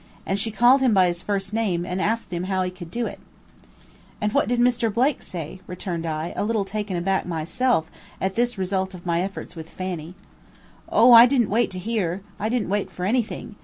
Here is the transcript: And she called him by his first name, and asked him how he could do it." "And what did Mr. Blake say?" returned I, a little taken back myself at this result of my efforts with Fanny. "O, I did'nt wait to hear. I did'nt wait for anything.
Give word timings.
And 0.25 0.39
she 0.39 0.49
called 0.49 0.81
him 0.81 0.95
by 0.95 1.05
his 1.05 1.21
first 1.21 1.53
name, 1.53 1.85
and 1.85 2.01
asked 2.01 2.33
him 2.33 2.45
how 2.45 2.63
he 2.63 2.71
could 2.71 2.89
do 2.89 3.05
it." 3.05 3.19
"And 4.19 4.31
what 4.33 4.47
did 4.47 4.59
Mr. 4.59 4.91
Blake 4.91 5.21
say?" 5.21 5.59
returned 5.67 6.07
I, 6.07 6.33
a 6.35 6.43
little 6.43 6.65
taken 6.65 7.03
back 7.03 7.27
myself 7.27 7.91
at 8.19 8.33
this 8.33 8.57
result 8.57 8.95
of 8.95 9.05
my 9.05 9.21
efforts 9.21 9.55
with 9.55 9.69
Fanny. 9.69 10.15
"O, 10.89 11.11
I 11.13 11.27
did'nt 11.27 11.51
wait 11.51 11.69
to 11.69 11.77
hear. 11.77 12.21
I 12.39 12.49
did'nt 12.49 12.67
wait 12.69 12.89
for 12.89 13.05
anything. 13.05 13.57